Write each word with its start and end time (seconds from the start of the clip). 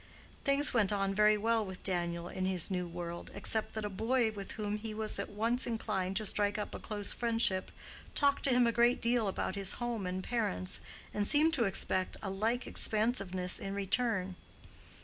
Things 0.43 0.73
went 0.73 0.91
on 0.91 1.13
very 1.13 1.37
well 1.37 1.63
with 1.63 1.83
Daniel 1.83 2.27
in 2.27 2.45
his 2.47 2.71
new 2.71 2.87
world, 2.87 3.29
except 3.35 3.75
that 3.75 3.85
a 3.85 3.89
boy 3.89 4.31
with 4.31 4.53
whom 4.53 4.77
he 4.77 4.95
was 4.95 5.19
at 5.19 5.29
once 5.29 5.67
inclined 5.67 6.15
to 6.15 6.25
strike 6.25 6.57
up 6.57 6.73
a 6.73 6.79
close 6.79 7.13
friendship 7.13 7.69
talked 8.15 8.43
to 8.45 8.49
him 8.49 8.65
a 8.65 8.71
great 8.71 8.99
deal 8.99 9.27
about 9.27 9.53
his 9.53 9.73
home 9.73 10.07
and 10.07 10.23
parents, 10.23 10.79
and 11.13 11.27
seemed 11.27 11.53
to 11.53 11.65
expect 11.65 12.17
a 12.23 12.31
like 12.31 12.65
expansiveness 12.65 13.59
in 13.59 13.75
return. 13.75 14.35